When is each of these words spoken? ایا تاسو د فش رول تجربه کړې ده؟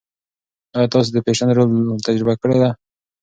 ایا 0.75 0.91
تاسو 0.93 1.09
د 1.13 1.17
فش 1.25 1.39
رول 1.57 1.71
تجربه 2.07 2.33
کړې 2.41 2.57
ده؟ 2.61 2.69